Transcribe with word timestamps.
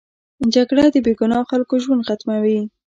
جګړه 0.53 0.83
د 0.93 0.95
بې 1.05 1.13
ګناه 1.19 1.47
خلکو 1.51 1.75
ژوند 1.83 2.05
ختموي 2.07 2.59